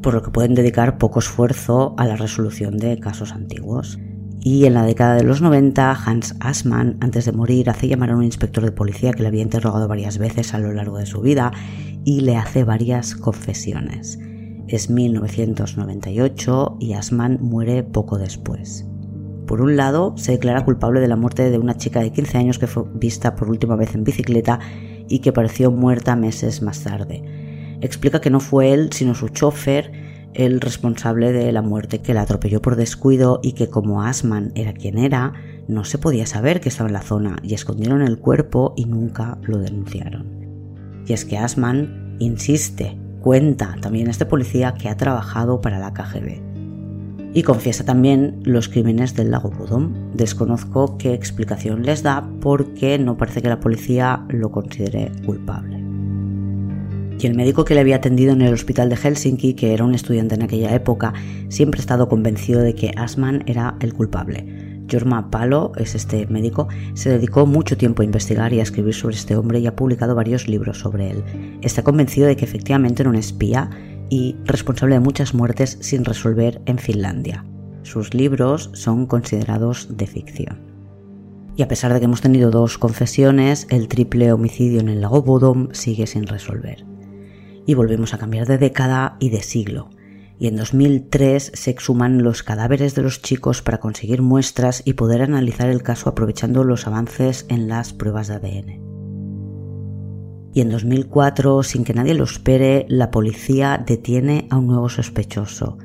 [0.01, 3.99] por lo que pueden dedicar poco esfuerzo a la resolución de casos antiguos.
[4.43, 8.15] Y en la década de los 90, Hans Assmann, antes de morir, hace llamar a
[8.15, 11.21] un inspector de policía que le había interrogado varias veces a lo largo de su
[11.21, 11.51] vida
[12.03, 14.17] y le hace varias confesiones.
[14.67, 18.87] Es 1998 y Assmann muere poco después.
[19.51, 22.57] Por un lado, se declara culpable de la muerte de una chica de 15 años
[22.57, 24.59] que fue vista por última vez en bicicleta
[25.09, 27.77] y que pareció muerta meses más tarde.
[27.81, 29.91] Explica que no fue él, sino su chofer,
[30.33, 34.71] el responsable de la muerte que la atropelló por descuido y que como Asman era
[34.71, 35.33] quien era,
[35.67, 39.37] no se podía saber que estaba en la zona y escondieron el cuerpo y nunca
[39.41, 41.03] lo denunciaron.
[41.05, 46.50] Y es que Asman insiste, cuenta también este policía que ha trabajado para la KGB.
[47.33, 49.93] Y confiesa también los crímenes del lago Budom.
[50.13, 55.81] Desconozco qué explicación les da porque no parece que la policía lo considere culpable
[57.23, 59.93] y el médico que le había atendido en el hospital de Helsinki, que era un
[59.93, 61.13] estudiante en aquella época,
[61.49, 64.83] siempre ha estado convencido de que Asman era el culpable.
[64.91, 69.15] Jorma Palo, es este médico, se dedicó mucho tiempo a investigar y a escribir sobre
[69.15, 71.23] este hombre y ha publicado varios libros sobre él.
[71.61, 73.69] Está convencido de que efectivamente era un espía
[74.11, 77.45] y responsable de muchas muertes sin resolver en Finlandia.
[77.81, 80.59] Sus libros son considerados de ficción.
[81.55, 85.23] Y a pesar de que hemos tenido dos confesiones, el triple homicidio en el lago
[85.23, 86.85] Bodom sigue sin resolver
[87.65, 89.89] y volvemos a cambiar de década y de siglo.
[90.37, 95.21] Y en 2003 se exhuman los cadáveres de los chicos para conseguir muestras y poder
[95.21, 98.90] analizar el caso aprovechando los avances en las pruebas de ADN.
[100.53, 105.77] Y en 2004, sin que nadie lo espere, la policía detiene a un nuevo sospechoso.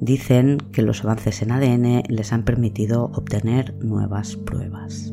[0.00, 5.12] Dicen que los avances en ADN les han permitido obtener nuevas pruebas.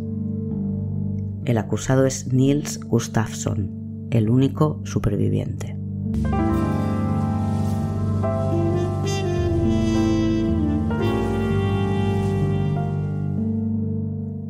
[1.46, 5.78] El acusado es Niels Gustafsson, el único superviviente.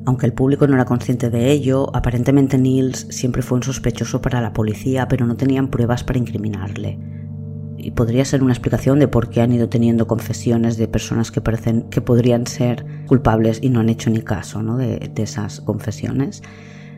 [0.06, 4.39] Aunque el público no era consciente de ello, aparentemente Niels siempre fue un sospechoso para
[4.39, 7.00] la policía, pero no tenían pruebas para incriminarle.
[7.78, 11.41] Y podría ser una explicación de por qué han ido teniendo confesiones de personas que
[11.41, 16.44] parecen que podrían ser culpables y no han hecho ni caso de, de esas confesiones.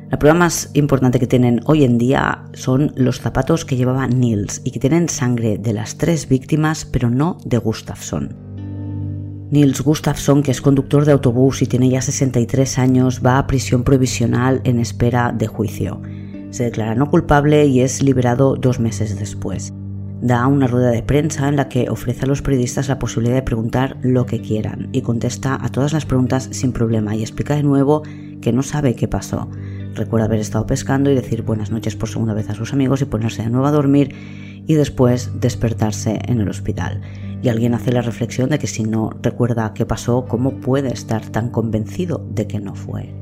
[0.10, 4.62] La prueba más importante que tienen hoy en día son los zapatos que llevaba Niels
[4.63, 8.46] y que tienen sangre de las tres víctimas, pero no de Gustafsson.
[9.49, 13.83] Niels Gustafsson, que es conductor de autobús y tiene ya 63 años, va a prisión
[13.83, 16.01] provisional en espera de juicio.
[16.49, 19.73] Se declara no culpable y es liberado dos meses después.
[20.21, 23.43] Da una rueda de prensa en la que ofrece a los periodistas la posibilidad de
[23.43, 27.63] preguntar lo que quieran y contesta a todas las preguntas sin problema y explica de
[27.63, 28.03] nuevo
[28.41, 29.49] que no sabe qué pasó
[29.97, 33.05] Recuerda haber estado pescando y decir buenas noches por segunda vez a sus amigos y
[33.05, 34.13] ponerse de nuevo a dormir
[34.67, 37.01] y después despertarse en el hospital.
[37.41, 41.26] Y alguien hace la reflexión de que si no recuerda qué pasó, ¿cómo puede estar
[41.30, 43.13] tan convencido de que no fue?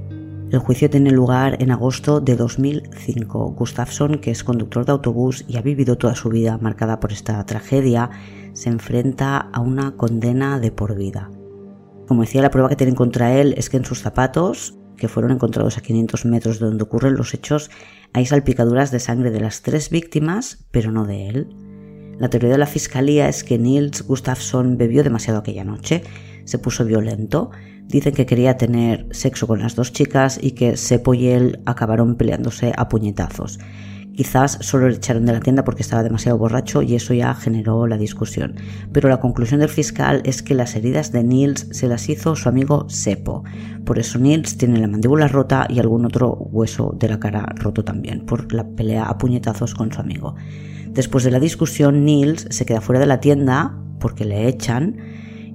[0.51, 3.55] El juicio tiene lugar en agosto de 2005.
[3.57, 7.43] Gustafsson, que es conductor de autobús y ha vivido toda su vida marcada por esta
[7.45, 8.09] tragedia,
[8.53, 11.29] se enfrenta a una condena de por vida.
[12.07, 15.31] Como decía, la prueba que tienen contra él es que en sus zapatos que fueron
[15.31, 17.69] encontrados a 500 metros de donde ocurren los hechos,
[18.13, 21.64] hay salpicaduras de sangre de las tres víctimas, pero no de él.
[22.17, 26.03] La teoría de la fiscalía es que Nils Gustafsson bebió demasiado aquella noche,
[26.45, 27.51] se puso violento,
[27.87, 32.15] dicen que quería tener sexo con las dos chicas y que Sepo y él acabaron
[32.15, 33.59] peleándose a puñetazos.
[34.15, 37.85] Quizás solo le echaron de la tienda porque estaba demasiado borracho y eso ya generó
[37.85, 38.55] la discusión.
[38.93, 42.47] Pero la conclusión del fiscal es que las heridas de Nils se las hizo su
[42.47, 43.43] amigo Sepo.
[43.83, 47.83] Por eso Nils tiene la mandíbula rota y algún otro hueso de la cara roto
[47.83, 50.35] también, por la pelea a puñetazos con su amigo.
[50.95, 54.95] Después de la discusión, Nils se queda fuera de la tienda porque le echan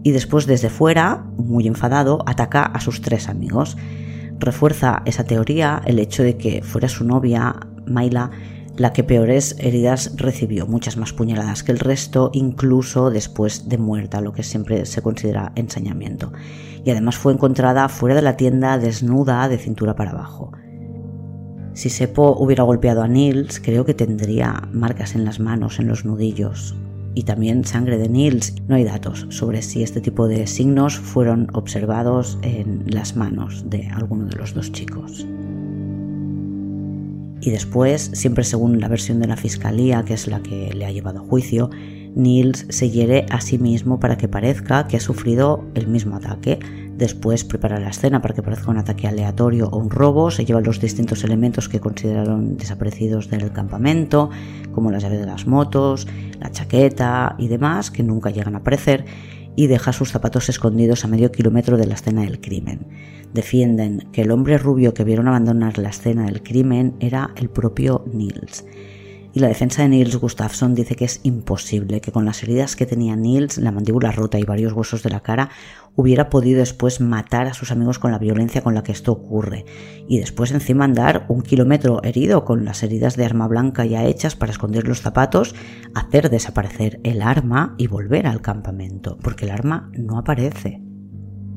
[0.03, 3.79] y después desde fuera, muy enfadado, ataca a sus tres amigos.
[4.39, 8.31] Refuerza esa teoría el hecho de que fuera su novia, Mayla,
[8.77, 14.21] la que peores heridas recibió, muchas más puñaladas que el resto, incluso después de muerta,
[14.21, 16.35] lo que siempre se considera ensañamiento.
[16.85, 20.53] Y además fue encontrada fuera de la tienda desnuda de cintura para abajo.
[21.73, 26.05] Si Sepo hubiera golpeado a Nils, creo que tendría marcas en las manos, en los
[26.05, 26.75] nudillos,
[27.15, 28.55] y también sangre de Nils.
[28.69, 33.87] No hay datos sobre si este tipo de signos fueron observados en las manos de
[33.89, 35.27] alguno de los dos chicos.
[37.43, 40.93] Y después, siempre según la versión de la fiscalía, que es la que le ha
[40.93, 41.71] llevado a juicio,
[42.15, 46.59] Nils se hiere a sí mismo para que parezca que ha sufrido el mismo ataque.
[47.01, 50.31] Después prepara la escena para que parezca un ataque aleatorio o un robo.
[50.31, 54.29] Se llevan los distintos elementos que consideraron desaparecidos del campamento,
[54.73, 56.07] como las llaves de las motos,
[56.39, 59.07] la chaqueta y demás, que nunca llegan a aparecer,
[59.57, 62.87] y deja sus zapatos escondidos a medio kilómetro de la escena del crimen
[63.33, 68.05] defienden que el hombre rubio que vieron abandonar la escena del crimen era el propio
[68.13, 68.65] Niels.
[69.33, 72.87] Y la defensa de Niels Gustafsson dice que es imposible que con las heridas que
[72.87, 75.51] tenía Niels, la mandíbula rota y varios huesos de la cara,
[75.95, 79.65] hubiera podido después matar a sus amigos con la violencia con la que esto ocurre.
[80.09, 84.35] Y después encima andar un kilómetro herido con las heridas de arma blanca ya hechas
[84.35, 85.55] para esconder los zapatos,
[85.95, 90.90] hacer desaparecer el arma y volver al campamento, porque el arma no aparece.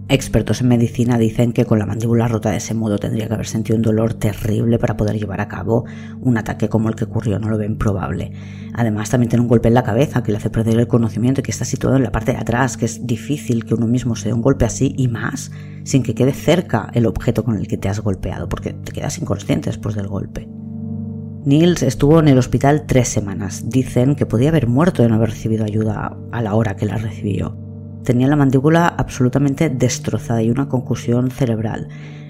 [0.10, 3.48] Expertos en medicina dicen que con la mandíbula rota de ese modo tendría que haber
[3.48, 5.86] sentido un dolor terrible para poder llevar a cabo
[6.20, 8.34] un ataque como el que ocurrió, no lo ven probable.
[8.74, 11.44] Además también tiene un golpe en la cabeza que le hace perder el conocimiento y
[11.44, 14.28] que está situado en la parte de atrás, que es difícil que uno mismo se
[14.28, 15.52] dé un golpe así y más
[15.84, 19.18] sin que quede cerca el objeto con el que te has golpeado, porque te quedas
[19.18, 20.48] inconsciente después del golpe.
[21.46, 23.70] Niels estuvo en el hospital tres semanas.
[23.70, 26.98] Dicen que podía haber muerto de no haber recibido ayuda a la hora que la
[26.98, 27.63] recibió.
[28.04, 31.88] Tenía la mandíbula absolutamente destrozada y una concusión cerebral.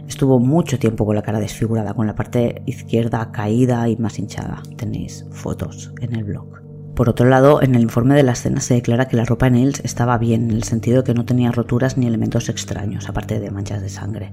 [0.07, 4.62] Estuvo mucho tiempo con la cara desfigurada, con la parte izquierda caída y más hinchada.
[4.77, 6.62] Tenéis fotos en el blog.
[6.95, 9.53] Por otro lado, en el informe de la escena se declara que la ropa en
[9.53, 13.39] Nils estaba bien, en el sentido de que no tenía roturas ni elementos extraños, aparte
[13.39, 14.31] de manchas de sangre.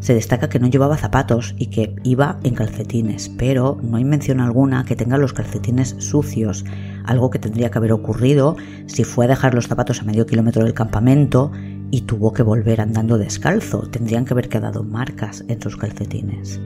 [0.00, 4.40] Se destaca que no llevaba zapatos y que iba en calcetines, pero no hay mención
[4.40, 6.64] alguna que tenga los calcetines sucios,
[7.04, 10.64] algo que tendría que haber ocurrido si fue a dejar los zapatos a medio kilómetro
[10.64, 11.52] del campamento
[11.90, 13.88] y tuvo que volver andando descalzo.
[13.90, 16.58] Tendrían que haber quedado marcas en sus calcetines.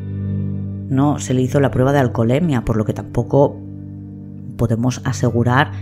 [0.88, 3.60] No se le hizo la prueba de alcoholemia, por lo que tampoco
[4.56, 5.72] podemos asegurar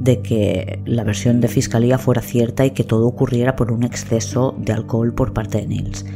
[0.00, 4.56] de que la versión de fiscalía fuera cierta y que todo ocurriera por un exceso
[4.58, 6.06] de alcohol por parte de Nils.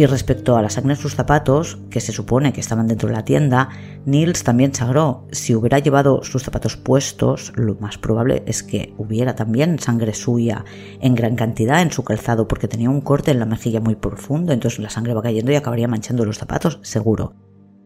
[0.00, 3.16] Y respecto a la sangre en sus zapatos, que se supone que estaban dentro de
[3.16, 3.68] la tienda,
[4.06, 9.34] Niels también sagró, si hubiera llevado sus zapatos puestos, lo más probable es que hubiera
[9.34, 10.64] también sangre suya
[11.02, 14.54] en gran cantidad en su calzado, porque tenía un corte en la mejilla muy profundo,
[14.54, 17.34] entonces la sangre va cayendo y acabaría manchando los zapatos, seguro.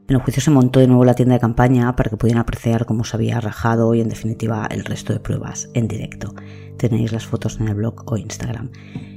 [0.06, 2.86] En el juicio se montó de nuevo la tienda de campaña para que pudieran apreciar
[2.86, 6.32] cómo se había rajado y en definitiva el resto de pruebas en directo.
[6.76, 8.70] Tenéis las fotos en el blog o Instagram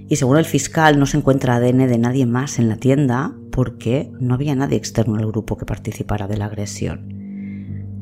[0.10, 4.12] y según el fiscal no se encuentra ADN de nadie más en la tienda porque
[4.20, 7.14] no había nadie externo al grupo que participara de la agresión.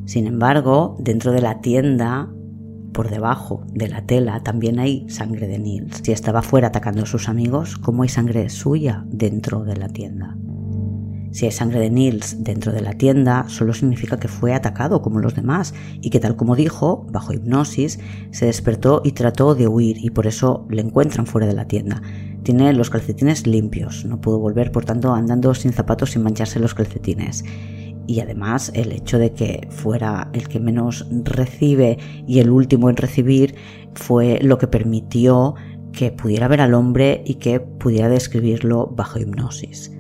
[0.05, 2.29] Sin embargo, dentro de la tienda,
[2.93, 6.01] por debajo de la tela, también hay sangre de Nils.
[6.03, 10.37] Si estaba fuera atacando a sus amigos, ¿cómo hay sangre suya dentro de la tienda?
[11.35, 15.19] Si hay sangre de Nils dentro de la tienda, solo significa que fue atacado como
[15.19, 17.99] los demás y que tal como dijo, bajo hipnosis,
[18.31, 22.01] se despertó y trató de huir y por eso le encuentran fuera de la tienda.
[22.43, 26.73] Tiene los calcetines limpios, no pudo volver por tanto andando sin zapatos sin mancharse los
[26.73, 27.43] calcetines.
[28.07, 32.95] Y además el hecho de que fuera el que menos recibe y el último en
[32.95, 33.55] recibir
[33.93, 35.55] fue lo que permitió
[35.91, 39.94] que pudiera ver al hombre y que pudiera describirlo bajo hipnosis.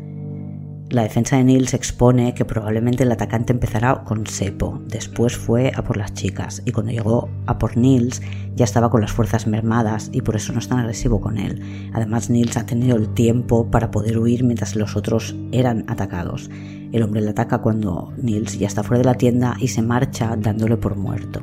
[0.95, 5.83] La defensa de Nils expone que probablemente el atacante empezará con Sepo, después fue a
[5.83, 8.21] por las chicas y cuando llegó a por Nils
[8.55, 11.91] ya estaba con las fuerzas mermadas y por eso no es tan agresivo con él.
[11.93, 16.49] Además Nils ha tenido el tiempo para poder huir mientras los otros eran atacados.
[16.93, 20.33] El hombre le ataca cuando Nils ya está fuera de la tienda y se marcha
[20.37, 21.41] dándole por muerto.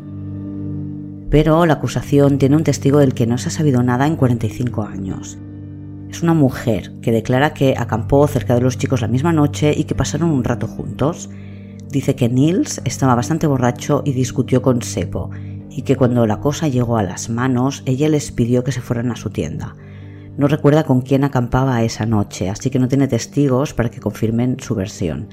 [1.29, 4.83] Pero la acusación tiene un testigo del que no se ha sabido nada en 45
[4.83, 5.37] años.
[6.13, 9.85] Es una mujer que declara que acampó cerca de los chicos la misma noche y
[9.85, 11.31] que pasaron un rato juntos.
[11.89, 15.31] Dice que Nils estaba bastante borracho y discutió con Sepo,
[15.71, 19.11] y que cuando la cosa llegó a las manos, ella les pidió que se fueran
[19.11, 19.75] a su tienda.
[20.37, 24.59] No recuerda con quién acampaba esa noche, así que no tiene testigos para que confirmen
[24.61, 25.29] su versión.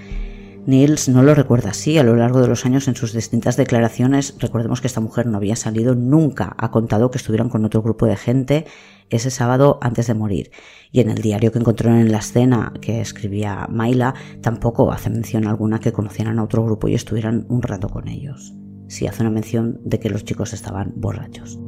[0.66, 4.36] Niels no lo recuerda así a lo largo de los años en sus distintas declaraciones.
[4.40, 8.06] Recordemos que esta mujer no había salido nunca, ha contado que estuvieron con otro grupo
[8.06, 8.66] de gente
[9.10, 10.52] ese sábado antes de morir.
[10.92, 15.48] Y en el diario que encontraron en la escena que escribía Maila tampoco hace mención
[15.48, 18.54] alguna que conocieran a otro grupo y estuvieran un rato con ellos.
[18.88, 21.60] Sí hace una mención de que los chicos estaban borrachos.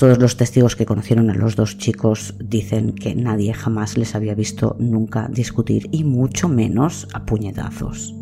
[0.00, 4.34] Todos los testigos que conocieron a los dos chicos dicen que nadie jamás les había
[4.34, 8.14] visto nunca discutir y mucho menos a puñetazos.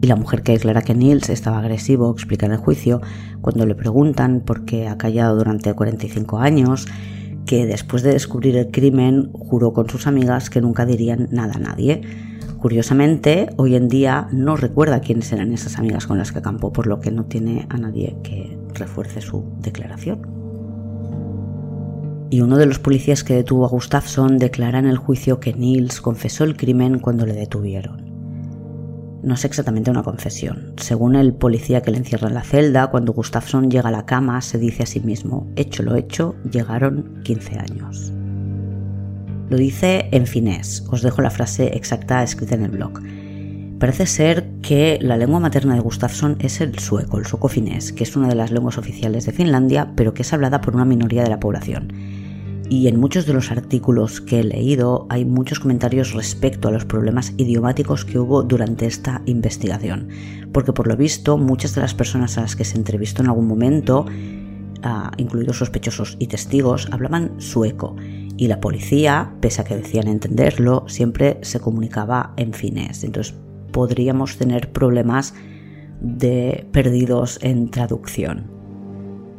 [0.00, 3.00] Y la mujer que declara que Niels estaba agresivo explica en el juicio,
[3.42, 6.88] cuando le preguntan por qué ha callado durante 45 años,
[7.46, 11.60] que después de descubrir el crimen juró con sus amigas que nunca dirían nada a
[11.60, 12.00] nadie.
[12.58, 16.88] Curiosamente, hoy en día no recuerda quiénes eran esas amigas con las que acampó, por
[16.88, 20.26] lo que no tiene a nadie que refuerce su declaración.
[22.30, 26.00] Y uno de los policías que detuvo a Gustafsson declara en el juicio que Niels
[26.00, 28.10] confesó el crimen cuando le detuvieron
[29.22, 30.74] no es exactamente una confesión.
[30.76, 34.40] Según el policía que le encierra en la celda, cuando Gustafsson llega a la cama,
[34.40, 38.12] se dice a sí mismo, hecho lo hecho, llegaron 15 años.
[39.48, 43.00] Lo dice en finés, os dejo la frase exacta escrita en el blog.
[43.80, 48.04] Parece ser que la lengua materna de Gustafsson es el sueco, el sueco finés, que
[48.04, 51.22] es una de las lenguas oficiales de Finlandia, pero que es hablada por una minoría
[51.22, 51.90] de la población.
[52.68, 56.84] Y en muchos de los artículos que he leído hay muchos comentarios respecto a los
[56.84, 60.08] problemas idiomáticos que hubo durante esta investigación,
[60.52, 63.48] porque por lo visto muchas de las personas a las que se entrevistó en algún
[63.48, 64.04] momento,
[64.82, 67.96] ah, incluidos sospechosos y testigos, hablaban sueco.
[68.36, 73.04] Y la policía, pese a que decían entenderlo, siempre se comunicaba en finés.
[73.04, 73.34] Entonces
[73.70, 75.34] podríamos tener problemas
[76.00, 78.50] de perdidos en traducción.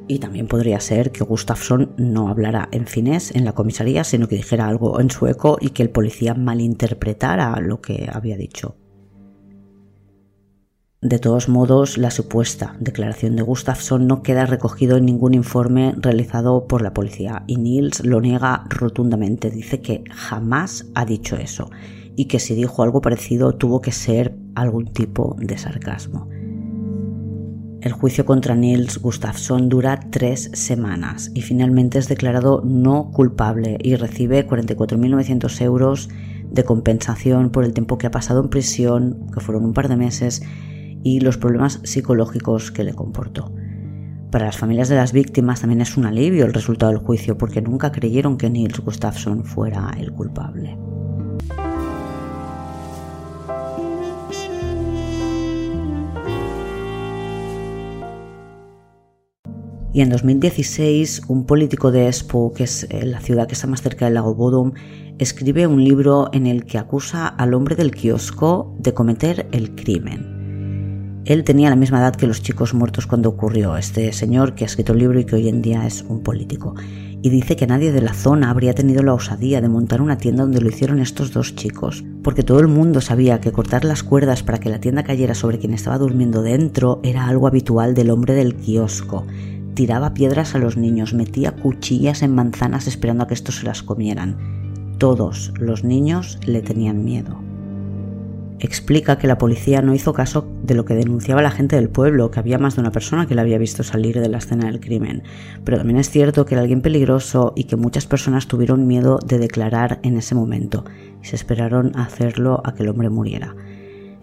[0.07, 4.35] Y también podría ser que Gustafsson no hablara en finés en la comisaría, sino que
[4.35, 8.75] dijera algo en sueco y que el policía malinterpretara lo que había dicho.
[11.01, 16.67] De todos modos, la supuesta declaración de Gustafsson no queda recogido en ningún informe realizado
[16.67, 19.49] por la policía y Niels lo niega rotundamente.
[19.49, 21.71] Dice que jamás ha dicho eso
[22.15, 26.27] y que si dijo algo parecido tuvo que ser algún tipo de sarcasmo.
[27.81, 33.95] El juicio contra Niels Gustafsson dura tres semanas y finalmente es declarado no culpable y
[33.95, 36.09] recibe 44.900 euros
[36.51, 39.95] de compensación por el tiempo que ha pasado en prisión, que fueron un par de
[39.95, 40.43] meses,
[41.03, 43.51] y los problemas psicológicos que le comportó.
[44.29, 47.61] Para las familias de las víctimas también es un alivio el resultado del juicio porque
[47.61, 50.77] nunca creyeron que Niels Gustafsson fuera el culpable.
[59.93, 63.81] Y en 2016, un político de Espoo, que es eh, la ciudad que está más
[63.81, 64.71] cerca del lago Bodom,
[65.17, 71.21] escribe un libro en el que acusa al hombre del kiosco de cometer el crimen.
[71.25, 74.67] Él tenía la misma edad que los chicos muertos cuando ocurrió, este señor que ha
[74.67, 76.73] escrito el libro y que hoy en día es un político.
[77.21, 80.43] Y dice que nadie de la zona habría tenido la osadía de montar una tienda
[80.43, 84.41] donde lo hicieron estos dos chicos, porque todo el mundo sabía que cortar las cuerdas
[84.41, 88.33] para que la tienda cayera sobre quien estaba durmiendo dentro era algo habitual del hombre
[88.33, 89.25] del kiosco
[89.73, 93.83] tiraba piedras a los niños, metía cuchillas en manzanas esperando a que estos se las
[93.83, 94.37] comieran.
[94.97, 97.41] Todos los niños le tenían miedo.
[98.63, 102.29] Explica que la policía no hizo caso de lo que denunciaba la gente del pueblo,
[102.29, 104.79] que había más de una persona que le había visto salir de la escena del
[104.79, 105.23] crimen.
[105.63, 109.39] Pero también es cierto que era alguien peligroso y que muchas personas tuvieron miedo de
[109.39, 110.85] declarar en ese momento
[111.23, 113.55] y se esperaron a hacerlo a que el hombre muriera.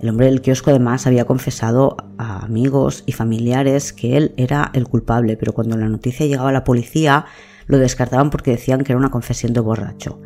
[0.01, 4.87] El hombre del kiosco además había confesado a amigos y familiares que él era el
[4.87, 7.27] culpable, pero cuando la noticia llegaba a la policía
[7.67, 10.21] lo descartaban porque decían que era una confesión de borracho.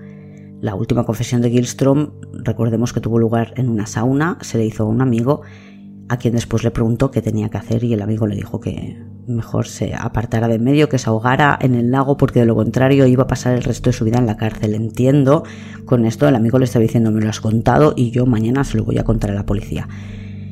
[0.61, 4.85] La última confesión de Gilstrom, recordemos que tuvo lugar en una sauna, se le hizo
[4.85, 5.43] a un amigo
[6.09, 9.03] a quien después le preguntó qué tenía que hacer y el amigo le dijo que,
[9.27, 13.07] mejor se apartara de medio, que se ahogara en el lago, porque de lo contrario
[13.07, 14.75] iba a pasar el resto de su vida en la cárcel.
[14.75, 15.45] Entiendo,
[15.85, 18.77] con esto el amigo le está diciendo, me lo has contado y yo mañana se
[18.77, 19.89] lo voy a contar a la policía.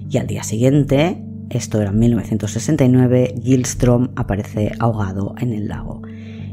[0.08, 6.02] Y al día siguiente, esto era en 1969, Gilstrom aparece ahogado en el lago.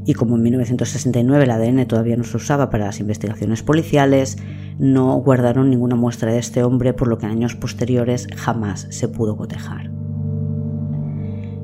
[0.05, 4.37] Y como en 1969 el ADN todavía no se usaba para las investigaciones policiales,
[4.79, 9.09] no guardaron ninguna muestra de este hombre, por lo que en años posteriores jamás se
[9.09, 9.96] pudo cotejar.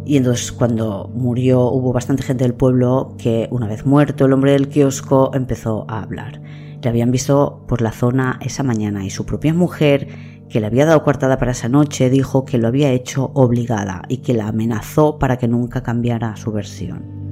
[0.05, 4.51] Y entonces cuando murió hubo bastante gente del pueblo que una vez muerto el hombre
[4.51, 6.41] del kiosco empezó a hablar.
[6.81, 10.07] Le habían visto por la zona esa mañana y su propia mujer,
[10.49, 14.17] que le había dado coartada para esa noche, dijo que lo había hecho obligada y
[14.17, 17.23] que la amenazó para que nunca cambiara su versión.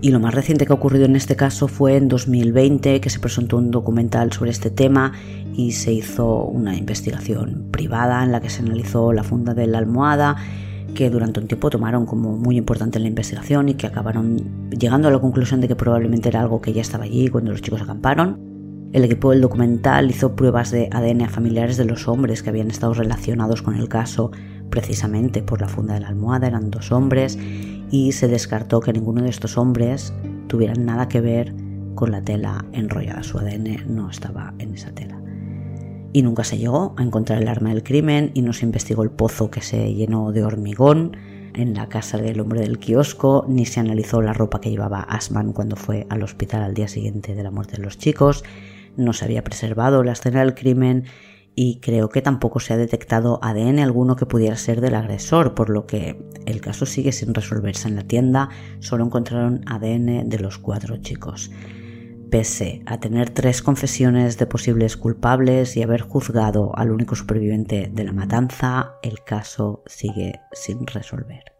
[0.00, 3.18] Y lo más reciente que ha ocurrido en este caso fue en 2020 que se
[3.18, 5.12] presentó un documental sobre este tema
[5.54, 9.78] y se hizo una investigación privada en la que se analizó la funda de la
[9.78, 10.36] almohada
[10.98, 15.06] que durante un tiempo tomaron como muy importante en la investigación y que acabaron llegando
[15.06, 17.80] a la conclusión de que probablemente era algo que ya estaba allí cuando los chicos
[17.80, 18.40] acamparon.
[18.92, 22.68] El equipo del documental hizo pruebas de ADN a familiares de los hombres que habían
[22.68, 24.32] estado relacionados con el caso
[24.70, 27.38] precisamente por la funda de la almohada, eran dos hombres,
[27.92, 30.12] y se descartó que ninguno de estos hombres
[30.48, 31.54] tuvieran nada que ver
[31.94, 33.22] con la tela enrollada.
[33.22, 35.16] Su ADN no estaba en esa tela.
[36.12, 39.10] Y nunca se llegó a encontrar el arma del crimen y no se investigó el
[39.10, 41.16] pozo que se llenó de hormigón
[41.54, 45.52] en la casa del hombre del kiosco, ni se analizó la ropa que llevaba Asman
[45.52, 48.44] cuando fue al hospital al día siguiente de la muerte de los chicos,
[48.96, 51.04] no se había preservado la escena del crimen
[51.54, 55.70] y creo que tampoco se ha detectado ADN alguno que pudiera ser del agresor, por
[55.70, 60.58] lo que el caso sigue sin resolverse en la tienda, solo encontraron ADN de los
[60.58, 61.50] cuatro chicos.
[62.30, 68.04] Pese a tener tres confesiones de posibles culpables y haber juzgado al único superviviente de
[68.04, 71.52] la matanza, el caso sigue sin resolver.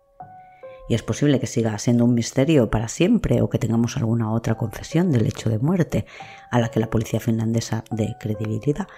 [0.89, 4.57] Y es posible que siga siendo un misterio para siempre o que tengamos alguna otra
[4.57, 6.05] confesión del hecho de muerte
[6.51, 8.89] a la que la policía finlandesa dé credibilidad.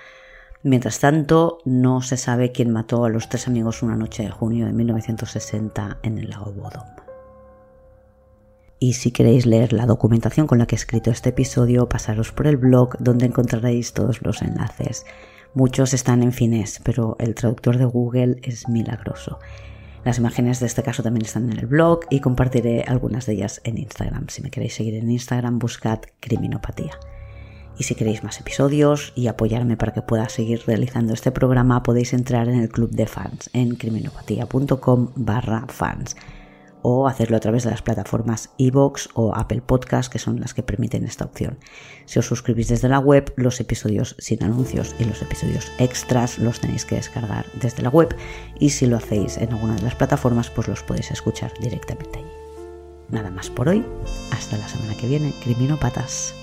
[0.62, 4.66] Mientras tanto, no se sabe quién mató a los tres amigos una noche de junio
[4.66, 7.09] de 1960 en el lago Bodom.
[8.83, 12.47] Y si queréis leer la documentación con la que he escrito este episodio, pasaros por
[12.47, 15.05] el blog donde encontraréis todos los enlaces.
[15.53, 19.39] Muchos están en finés, pero el traductor de Google es milagroso.
[20.03, 23.61] Las imágenes de este caso también están en el blog y compartiré algunas de ellas
[23.64, 24.28] en Instagram.
[24.31, 26.99] Si me queréis seguir en Instagram, buscad criminopatía.
[27.78, 32.14] Y si queréis más episodios y apoyarme para que pueda seguir realizando este programa, podéis
[32.14, 36.16] entrar en el club de fans en criminopatía.com barra fans
[36.83, 40.62] o hacerlo a través de las plataformas iVoox o Apple Podcast, que son las que
[40.62, 41.59] permiten esta opción.
[42.07, 46.61] Si os suscribís desde la web, los episodios sin anuncios y los episodios extras los
[46.61, 48.14] tenéis que descargar desde la web
[48.59, 52.28] y si lo hacéis en alguna de las plataformas, pues los podéis escuchar directamente allí.
[53.09, 53.85] Nada más por hoy,
[54.31, 56.35] hasta la semana que viene, criminópatas.
[56.35, 56.41] patas.